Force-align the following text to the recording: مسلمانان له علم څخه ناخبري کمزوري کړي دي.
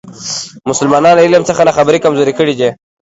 مسلمانان 0.69 1.13
له 1.15 1.21
علم 1.27 1.43
څخه 1.49 1.61
ناخبري 1.67 1.99
کمزوري 2.05 2.33
کړي 2.39 2.53
دي. 2.59 2.69